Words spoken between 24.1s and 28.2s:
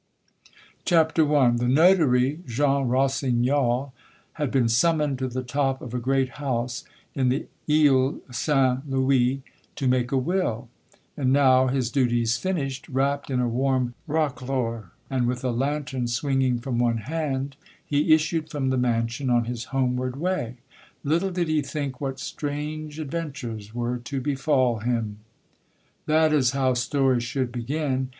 befall him! That is how stories should begin.